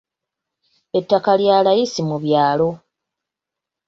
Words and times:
Ettaka 0.97 1.31
lya 1.39 1.57
layisi 1.65 2.01
mu 2.09 2.17
byalo. 2.23 2.69